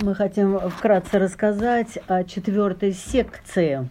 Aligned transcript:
Мы 0.00 0.14
хотим 0.14 0.60
вкратце 0.70 1.18
рассказать 1.18 1.98
о 2.06 2.22
четвертой 2.22 2.92
секции 2.92 3.88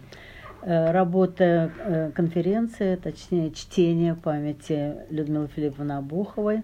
э, 0.62 0.90
работы 0.90 1.44
э, 1.44 2.10
конференции, 2.14 2.96
точнее 2.96 3.50
чтения 3.50 4.14
памяти 4.14 4.94
Людмилы 5.10 5.48
Филипповны 5.48 5.92
Обуховой, 5.92 6.62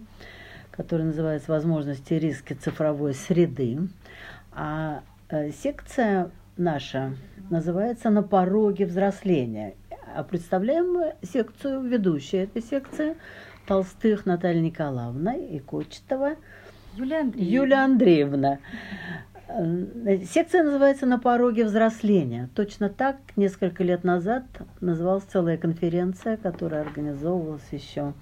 которая 0.71 1.09
называется 1.09 1.53
«Возможности 1.53 2.15
и 2.15 2.19
риски 2.19 2.54
цифровой 2.54 3.12
среды». 3.12 3.80
А 4.51 5.03
э, 5.29 5.51
секция 5.51 6.31
наша 6.56 7.15
называется 7.51 8.08
«На 8.08 8.22
пороге 8.22 8.87
взросления». 8.87 9.74
А 10.17 10.22
представляем 10.22 10.90
мы 10.90 11.17
секцию, 11.21 11.83
ведущая 11.83 12.45
этой 12.45 12.63
секции, 12.63 13.15
Толстых 13.67 14.24
Наталья 14.24 14.63
Николаевна 14.63 15.35
и 15.35 15.58
Кочетова 15.58 16.37
Юлия 16.97 17.20
Андреевна. 17.20 17.52
Юлия 17.52 17.77
Андреевна. 17.77 18.59
Э, 19.57 20.19
секция 20.25 20.65
называется 20.65 21.07
«На 21.07 21.19
пороге 21.19 21.65
взросления». 21.65 22.51
Точно 22.57 22.89
так 22.89 23.17
несколько 23.37 23.85
лет 23.85 24.03
назад 24.03 24.45
называлась 24.81 25.25
целая 25.25 25.57
конференция, 25.57 26.37
которая 26.37 26.83
организовывалась 26.83 27.69
еще 27.71 28.15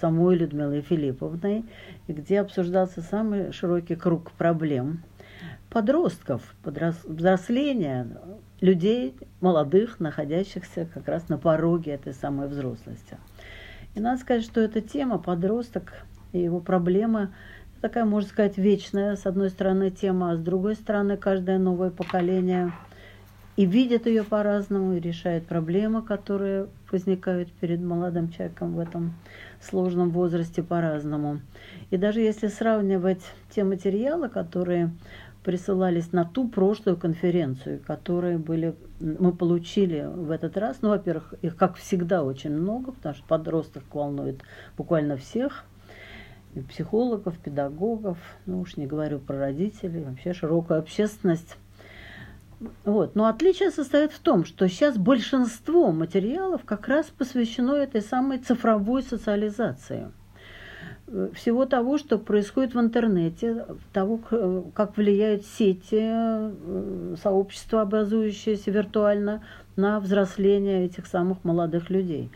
самой 0.00 0.36
Людмилой 0.36 0.80
Филипповной, 0.80 1.64
где 2.08 2.40
обсуждался 2.40 3.02
самый 3.02 3.52
широкий 3.52 3.94
круг 3.94 4.32
проблем 4.32 5.04
подростков, 5.68 6.42
взросления, 6.64 8.08
людей 8.60 9.16
молодых, 9.40 10.00
находящихся 10.00 10.88
как 10.92 11.06
раз 11.06 11.28
на 11.28 11.38
пороге 11.38 11.92
этой 11.92 12.12
самой 12.12 12.48
взрослости. 12.48 13.16
И 13.94 14.00
надо 14.00 14.20
сказать, 14.20 14.42
что 14.42 14.60
эта 14.60 14.80
тема 14.80 15.18
подросток 15.18 15.92
и 16.32 16.40
его 16.40 16.58
проблемы– 16.58 17.32
такая, 17.80 18.04
можно 18.04 18.28
сказать, 18.28 18.58
вечная, 18.58 19.16
с 19.16 19.26
одной 19.26 19.50
стороны, 19.50 19.90
тема, 19.90 20.32
а 20.32 20.36
с 20.36 20.40
другой 20.40 20.74
стороны, 20.74 21.16
каждое 21.16 21.58
новое 21.58 21.90
поколение 21.90 22.72
и 23.56 23.66
видит 23.66 24.06
ее 24.06 24.24
по-разному, 24.24 24.94
и 24.94 25.00
решает 25.00 25.46
проблемы, 25.46 26.02
которые 26.02 26.68
возникают 26.90 27.52
перед 27.52 27.80
молодым 27.80 28.30
человеком 28.30 28.74
в 28.74 28.78
этом 28.78 29.14
сложном 29.60 30.10
возрасте 30.10 30.62
по-разному. 30.62 31.40
И 31.90 31.96
даже 31.96 32.20
если 32.20 32.48
сравнивать 32.48 33.22
те 33.54 33.64
материалы, 33.64 34.28
которые 34.28 34.90
присылались 35.44 36.12
на 36.12 36.24
ту 36.24 36.48
прошлую 36.48 36.96
конференцию, 36.96 37.80
которые 37.86 38.38
были, 38.38 38.74
мы 39.00 39.32
получили 39.32 40.06
в 40.06 40.30
этот 40.30 40.56
раз, 40.56 40.78
ну, 40.80 40.90
во-первых, 40.90 41.34
их, 41.42 41.56
как 41.56 41.76
всегда, 41.76 42.22
очень 42.22 42.52
много, 42.52 42.92
потому 42.92 43.14
что 43.14 43.24
подросток 43.26 43.82
волнует 43.92 44.40
буквально 44.76 45.16
всех– 45.16 45.64
психологов, 46.68 47.38
педагогов, 47.38 48.18
ну 48.46 48.60
уж 48.60 48.76
не 48.76 48.86
говорю 48.86 49.18
про 49.18 49.38
родителей, 49.38 50.04
вообще 50.04 50.32
широкую 50.32 50.80
общественность. 50.80 51.56
Вот. 52.84 53.14
Но 53.14 53.26
отличие 53.26 53.70
состоит 53.70 54.12
в 54.12 54.18
том, 54.18 54.44
что 54.44 54.68
сейчас 54.68 54.98
большинство 54.98 55.92
материалов 55.92 56.62
как 56.64 56.88
раз 56.88 57.06
посвящено 57.06 57.72
этой 57.74 58.02
самой 58.02 58.38
цифровой 58.38 59.02
социализации. 59.02 60.10
Всего 61.34 61.66
того, 61.66 61.98
что 61.98 62.18
происходит 62.18 62.74
в 62.74 62.80
интернете, 62.80 63.66
того, 63.92 64.20
как 64.74 64.96
влияют 64.96 65.44
сети, 65.44 65.98
э, 66.02 67.16
сообщества, 67.20 67.82
образующиеся 67.82 68.70
виртуально, 68.70 69.42
на 69.74 69.98
взросление 69.98 70.84
этих 70.84 71.06
самых 71.06 71.42
молодых 71.42 71.90
людей 71.90 72.30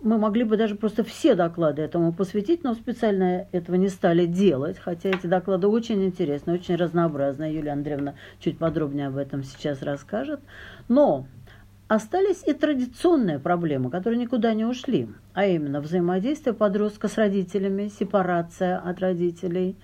мы 0.00 0.18
могли 0.18 0.44
бы 0.44 0.56
даже 0.56 0.74
просто 0.74 1.02
все 1.02 1.34
доклады 1.34 1.82
этому 1.82 2.12
посвятить, 2.12 2.62
но 2.62 2.74
специально 2.74 3.48
этого 3.52 3.76
не 3.76 3.88
стали 3.88 4.26
делать, 4.26 4.78
хотя 4.78 5.08
эти 5.08 5.26
доклады 5.26 5.66
очень 5.66 6.04
интересны, 6.04 6.54
очень 6.54 6.76
разнообразны. 6.76 7.44
Юлия 7.44 7.72
Андреевна 7.72 8.14
чуть 8.38 8.58
подробнее 8.58 9.08
об 9.08 9.16
этом 9.16 9.42
сейчас 9.42 9.82
расскажет. 9.82 10.40
Но 10.88 11.26
остались 11.88 12.42
и 12.46 12.52
традиционные 12.52 13.38
проблемы, 13.38 13.90
которые 13.90 14.20
никуда 14.20 14.54
не 14.54 14.64
ушли, 14.64 15.08
а 15.34 15.46
именно 15.46 15.80
взаимодействие 15.80 16.54
подростка 16.54 17.08
с 17.08 17.16
родителями, 17.16 17.88
сепарация 17.88 18.78
от 18.78 19.00
родителей. 19.00 19.76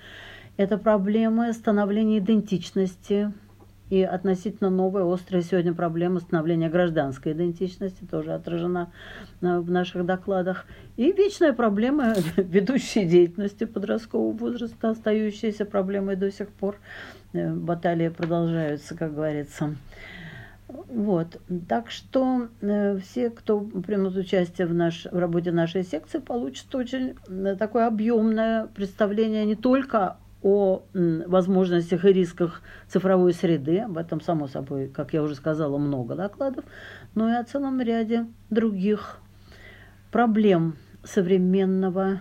Это 0.56 0.78
проблемы 0.78 1.52
становления 1.52 2.18
идентичности, 2.18 3.32
и 3.90 4.02
относительно 4.02 4.70
новая, 4.70 5.04
острая 5.04 5.42
сегодня 5.42 5.74
проблема 5.74 6.20
становления 6.20 6.70
гражданской 6.70 7.32
идентичности 7.32 8.04
тоже 8.10 8.32
отражена 8.32 8.90
э, 9.40 9.58
в 9.58 9.70
наших 9.70 10.06
докладах. 10.06 10.64
И 10.96 11.12
вечная 11.12 11.52
проблема 11.52 12.14
ведущей 12.36 13.04
деятельности 13.04 13.64
подросткового 13.64 14.32
возраста, 14.32 14.90
остающаяся 14.90 15.66
проблемой 15.66 16.16
до 16.16 16.30
сих 16.30 16.48
пор. 16.48 16.78
Э, 17.34 17.52
баталии 17.52 18.08
продолжаются, 18.08 18.96
как 18.96 19.14
говорится. 19.14 19.76
Вот. 20.68 21.38
Так 21.68 21.90
что 21.90 22.48
э, 22.62 22.98
все, 22.98 23.28
кто 23.28 23.60
примут 23.60 24.16
участие 24.16 24.66
в, 24.66 24.72
наш, 24.72 25.04
в 25.04 25.18
работе 25.18 25.52
нашей 25.52 25.84
секции, 25.84 26.18
получат 26.18 26.74
очень 26.74 27.14
такое 27.58 27.86
объемное 27.86 28.66
представление 28.68 29.44
не 29.44 29.56
только 29.56 30.16
о 30.44 30.82
возможностях 30.92 32.04
и 32.04 32.12
рисках 32.12 32.60
цифровой 32.86 33.32
среды, 33.32 33.78
об 33.78 33.96
этом, 33.96 34.20
само 34.20 34.46
собой, 34.46 34.88
как 34.88 35.14
я 35.14 35.22
уже 35.22 35.34
сказала, 35.34 35.78
много 35.78 36.14
докладов, 36.14 36.64
но 37.14 37.30
и 37.30 37.32
о 37.34 37.42
целом 37.44 37.80
ряде 37.80 38.26
других 38.50 39.18
проблем 40.12 40.76
современного 41.02 42.20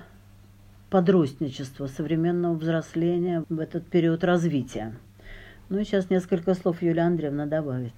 подростничества, 0.89 1.88
современного 1.88 2.56
взросления 2.56 3.44
в 3.50 3.59
этот 3.59 3.88
период 3.88 4.23
развития. 4.23 4.95
Ну 5.73 5.84
сейчас 5.84 6.11
несколько 6.11 6.53
слов 6.53 6.84
Юлия 6.84 7.01
Андреевна 7.01 7.47
добавит. 7.47 7.94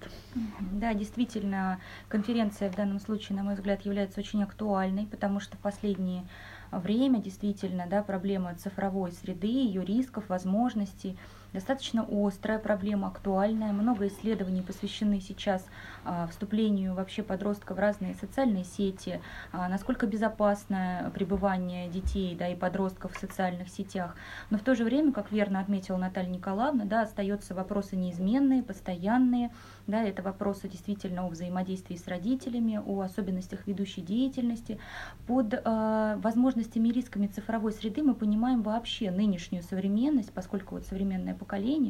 Да, 0.72 0.94
действительно, 0.94 1.78
конференция 2.08 2.70
в 2.70 2.74
данном 2.74 2.98
случае, 2.98 3.36
на 3.36 3.42
мой 3.44 3.54
взгляд, 3.54 3.84
является 3.84 4.18
очень 4.18 4.42
актуальной, 4.42 5.04
потому 5.04 5.40
что 5.40 5.58
в 5.58 5.60
последние 5.60 6.24
время, 6.72 7.20
действительно, 7.20 7.84
да, 7.86 8.02
проблема 8.02 8.54
цифровой 8.54 9.12
среды, 9.12 9.48
ее 9.48 9.84
рисков, 9.84 10.30
возможностей, 10.30 11.18
достаточно 11.56 12.06
острая 12.10 12.58
проблема, 12.58 13.08
актуальная. 13.08 13.72
Много 13.72 14.08
исследований 14.08 14.60
посвящены 14.60 15.20
сейчас 15.20 15.64
а, 16.04 16.26
вступлению 16.26 16.94
вообще 16.94 17.22
подростка 17.22 17.74
в 17.74 17.78
разные 17.78 18.14
социальные 18.14 18.64
сети, 18.64 19.22
а, 19.52 19.66
насколько 19.68 20.06
безопасное 20.06 21.08
пребывание 21.10 21.88
детей 21.88 22.36
да, 22.38 22.48
и 22.48 22.54
подростков 22.54 23.14
в 23.14 23.18
социальных 23.18 23.70
сетях. 23.70 24.16
Но 24.50 24.58
в 24.58 24.60
то 24.60 24.74
же 24.74 24.84
время, 24.84 25.12
как 25.12 25.32
верно 25.32 25.60
отметила 25.60 25.96
Наталья 25.96 26.28
Николаевна, 26.28 26.84
да, 26.84 27.02
остаются 27.02 27.54
вопросы 27.54 27.96
неизменные, 27.96 28.62
постоянные. 28.62 29.50
Да, 29.86 30.02
это 30.02 30.22
вопросы 30.22 30.68
действительно 30.68 31.24
о 31.24 31.28
взаимодействии 31.28 31.96
с 31.96 32.06
родителями, 32.06 32.82
о 32.84 33.00
особенностях 33.00 33.66
ведущей 33.66 34.02
деятельности. 34.02 34.78
Под 35.26 35.54
э, 35.54 36.18
возможностями 36.18 36.88
и 36.88 36.92
рисками 36.92 37.28
цифровой 37.28 37.72
среды 37.72 38.02
мы 38.02 38.14
понимаем 38.14 38.62
вообще 38.62 39.10
нынешнюю 39.10 39.62
современность, 39.62 40.32
поскольку 40.32 40.74
вот 40.74 40.84
поколение, 40.84 41.45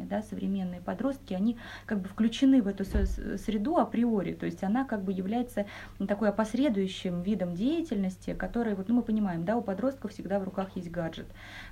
да, 0.06 0.22
современные 0.22 0.80
подростки, 0.80 1.34
они 1.34 1.56
как 1.86 2.00
бы 2.00 2.08
включены 2.08 2.62
в 2.62 2.68
эту 2.68 2.84
среду 2.84 3.76
априори, 3.76 4.32
то 4.32 4.46
есть 4.46 4.62
она 4.62 4.84
как 4.84 5.02
бы 5.02 5.12
является 5.12 5.66
такой 6.06 6.28
опосредующим 6.28 7.22
видом 7.22 7.54
деятельности, 7.54 8.34
который, 8.34 8.74
вот, 8.74 8.88
ну, 8.88 8.96
мы 8.96 9.02
понимаем, 9.02 9.44
да, 9.44 9.56
у 9.56 9.62
подростков 9.62 10.12
всегда 10.12 10.38
в 10.38 10.44
руках 10.44 10.68
есть 10.76 10.90
гаджет. 10.90 11.26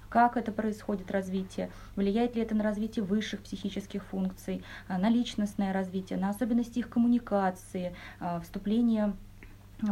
Как 0.09 0.37
это 0.37 0.53
происходит 0.53 1.11
развитие, 1.11 1.71
влияет 1.97 2.37
ли 2.37 2.43
это 2.43 2.55
на 2.55 2.63
развитие 2.63 3.05
высших 3.05 3.41
психических 3.43 4.05
функций, 4.05 4.63
на 4.89 5.09
личностное 5.09 5.73
развитие, 5.73 6.19
на 6.19 6.31
особенности 6.31 6.79
их 6.79 6.89
коммуникации, 6.89 7.95
вступление 8.43 9.15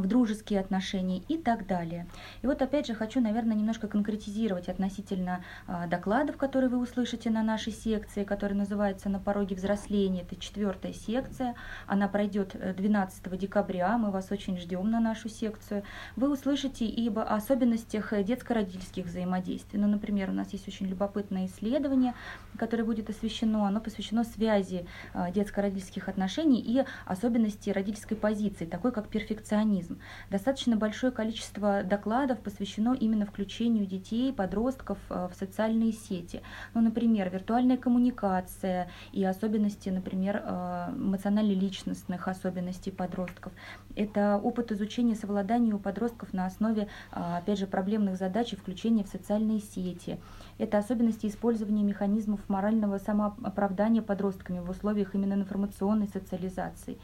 в 0.00 0.06
дружеские 0.06 0.60
отношения 0.60 1.22
и 1.28 1.36
так 1.36 1.66
далее. 1.66 2.06
И 2.42 2.46
вот 2.46 2.62
опять 2.62 2.86
же 2.86 2.94
хочу, 2.94 3.20
наверное, 3.20 3.56
немножко 3.56 3.88
конкретизировать 3.88 4.68
относительно 4.68 5.44
а, 5.66 5.86
докладов, 5.86 6.36
которые 6.36 6.70
вы 6.70 6.78
услышите 6.78 7.30
на 7.30 7.42
нашей 7.42 7.72
секции, 7.72 8.24
которая 8.24 8.58
называется 8.58 9.08
«На 9.08 9.18
пороге 9.18 9.56
взросления». 9.56 10.22
Это 10.22 10.36
четвертая 10.36 10.92
секция, 10.92 11.54
она 11.86 12.08
пройдет 12.08 12.56
12 12.76 13.22
э, 13.24 13.36
декабря, 13.36 13.98
мы 13.98 14.10
вас 14.10 14.30
очень 14.30 14.58
ждем 14.58 14.90
на 14.90 15.00
нашу 15.00 15.28
секцию. 15.28 15.82
Вы 16.16 16.32
услышите 16.32 16.86
и 16.86 17.08
об 17.08 17.18
особенностях 17.18 18.12
детско-родительских 18.24 19.06
взаимодействий. 19.06 19.78
Ну, 19.78 19.88
например, 19.88 20.30
у 20.30 20.32
нас 20.32 20.52
есть 20.52 20.66
очень 20.68 20.86
любопытное 20.86 21.46
исследование, 21.46 22.14
которое 22.56 22.84
будет 22.84 23.10
освещено, 23.10 23.64
оно 23.64 23.80
посвящено 23.80 24.24
связи 24.24 24.86
а, 25.14 25.30
детско-родительских 25.30 26.08
отношений 26.08 26.60
и 26.60 26.84
особенности 27.06 27.70
родительской 27.70 28.16
позиции, 28.16 28.64
такой 28.64 28.92
как 28.92 29.08
перфекционизм 29.08 29.81
механизм. 29.82 29.98
Достаточно 30.30 30.76
большое 30.76 31.12
количество 31.12 31.82
докладов 31.82 32.38
посвящено 32.40 32.94
именно 32.94 33.26
включению 33.26 33.86
детей, 33.86 34.32
подростков 34.32 34.98
э, 35.10 35.28
в 35.32 35.36
социальные 35.36 35.92
сети. 35.92 36.42
Ну, 36.74 36.80
например, 36.80 37.30
виртуальная 37.30 37.76
коммуникация 37.76 38.88
и 39.12 39.24
особенности, 39.24 39.90
например, 39.90 40.42
э, 40.44 40.92
эмоционально-личностных 40.94 42.28
особенностей 42.28 42.90
подростков. 42.90 43.52
Это 43.96 44.40
опыт 44.42 44.72
изучения 44.72 45.14
совладания 45.14 45.74
у 45.74 45.78
подростков 45.78 46.32
на 46.32 46.46
основе, 46.46 46.88
э, 47.12 47.38
опять 47.38 47.58
же, 47.58 47.66
проблемных 47.66 48.16
задач 48.16 48.52
и 48.52 48.56
включения 48.56 49.04
в 49.04 49.08
социальные 49.08 49.60
сети. 49.60 50.18
Это 50.58 50.78
особенности 50.78 51.26
использования 51.26 51.82
механизмов 51.82 52.40
морального 52.48 52.98
самооправдания 52.98 54.02
подростками 54.02 54.60
в 54.60 54.70
условиях 54.70 55.14
именно 55.14 55.34
информационной 55.34 56.08
социализации. 56.08 56.98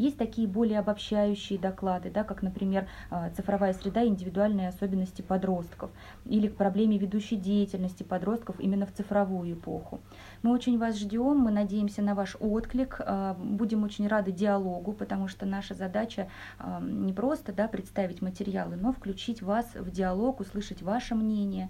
Есть 0.00 0.16
такие 0.16 0.48
более 0.48 0.78
обобщающие 0.78 1.58
доклады, 1.58 2.10
да, 2.10 2.24
как, 2.24 2.40
например, 2.40 2.88
а, 3.10 3.28
цифровая 3.36 3.74
среда 3.74 4.00
и 4.00 4.08
индивидуальные 4.08 4.68
особенности 4.68 5.20
подростков, 5.20 5.90
или 6.24 6.48
к 6.48 6.56
проблеме 6.56 6.96
ведущей 6.96 7.36
деятельности 7.36 8.02
подростков 8.02 8.58
именно 8.60 8.86
в 8.86 8.94
цифровую 8.94 9.52
эпоху. 9.52 10.00
Мы 10.42 10.52
очень 10.52 10.78
вас 10.78 10.98
ждем, 10.98 11.36
мы 11.36 11.50
надеемся 11.50 12.00
на 12.00 12.14
ваш 12.14 12.38
отклик, 12.40 12.98
а, 13.00 13.34
будем 13.34 13.84
очень 13.84 14.08
рады 14.08 14.32
диалогу, 14.32 14.94
потому 14.94 15.28
что 15.28 15.44
наша 15.44 15.74
задача 15.74 16.28
а, 16.58 16.80
не 16.80 17.12
просто 17.12 17.52
да, 17.52 17.68
представить 17.68 18.22
материалы, 18.22 18.76
но 18.76 18.94
включить 18.94 19.42
вас 19.42 19.66
в 19.74 19.90
диалог, 19.90 20.40
услышать 20.40 20.80
ваше 20.80 21.14
мнение. 21.14 21.68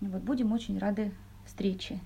Вот, 0.00 0.22
будем 0.22 0.50
очень 0.50 0.76
рады 0.76 1.12
встрече. 1.46 2.00